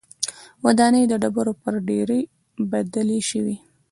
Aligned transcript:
ودانۍ 0.65 1.03
د 1.07 1.13
ډبرو 1.21 1.53
پر 1.61 1.73
ډېرۍ 1.87 2.21
بدلې 2.71 3.19
شوې 3.29 3.55